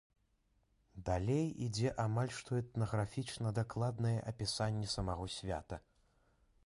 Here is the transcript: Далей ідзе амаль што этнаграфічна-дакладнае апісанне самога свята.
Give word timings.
Далей 1.09 1.45
ідзе 1.65 1.91
амаль 2.05 2.33
што 2.37 2.51
этнаграфічна-дакладнае 2.61 4.17
апісанне 4.33 4.87
самога 4.97 5.33
свята. 5.39 5.75